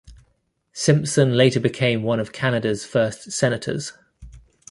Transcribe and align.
Simpson 0.73 1.37
later 1.37 1.59
became 1.59 2.01
one 2.01 2.19
of 2.19 2.33
Canada's 2.33 2.83
first 2.83 3.31
senators. 3.33 3.93